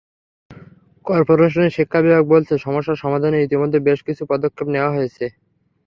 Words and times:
করপোরেশনের 1.05 1.75
শিক্ষা 1.77 1.99
বিভাগ 2.01 2.23
বলছে, 2.33 2.53
সমস্যার 2.57 3.01
সমাধানে 3.03 3.37
ইতিমধ্যে 3.41 3.79
বেশ 3.87 3.99
কিছু 4.07 4.23
পদক্ষেপ 4.31 4.67
নেওয়া 4.75 4.93
হয়েছে। 4.95 5.25